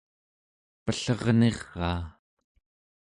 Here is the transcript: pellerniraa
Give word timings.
pellerniraa 0.83 1.99